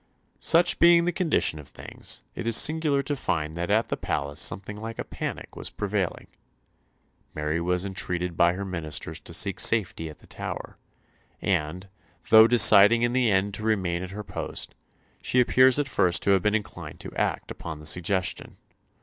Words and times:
Such 0.39 0.79
being 0.79 1.05
the 1.05 1.11
condition 1.11 1.59
of 1.59 1.67
things, 1.67 2.23
it 2.33 2.47
is 2.47 2.57
singular 2.57 3.03
to 3.03 3.15
find 3.15 3.53
that 3.53 3.69
at 3.69 3.89
the 3.89 3.95
palace 3.97 4.39
something 4.39 4.75
like 4.81 4.97
a 4.97 5.03
panic 5.03 5.55
was 5.55 5.69
prevailing. 5.69 6.25
Mary 7.35 7.61
was 7.61 7.85
entreated 7.85 8.35
by 8.35 8.53
her 8.53 8.65
ministers 8.65 9.19
to 9.19 9.31
seek 9.31 9.59
safety 9.59 10.09
at 10.09 10.17
the 10.17 10.25
Tower; 10.25 10.79
and, 11.39 11.87
though 12.31 12.47
deciding 12.47 13.03
in 13.03 13.13
the 13.13 13.29
end 13.29 13.53
to 13.53 13.61
remain 13.63 14.01
at 14.01 14.09
her 14.09 14.23
post, 14.23 14.73
she 15.21 15.39
appears 15.39 15.77
at 15.77 15.87
first 15.87 16.23
to 16.23 16.31
have 16.31 16.41
been 16.41 16.55
inclined 16.55 16.99
to 17.01 17.15
act 17.15 17.51
upon 17.51 17.77
the 17.79 17.85
suggestion. 17.85 18.57